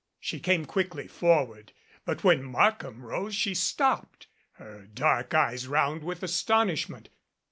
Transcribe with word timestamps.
She 0.19 0.39
came 0.39 0.65
quickly 0.65 1.05
forward, 1.07 1.73
but 2.05 2.23
when 2.23 2.41
Markham 2.43 3.03
rose 3.05 3.35
she 3.35 3.53
stopped, 3.53 4.25
her 4.53 4.87
dark 4.91 5.35
eyes 5.35 5.67
round 5.67 6.01
with 6.03 6.23
astonishment. 6.23 7.09